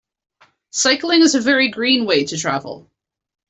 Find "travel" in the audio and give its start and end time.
2.35-2.89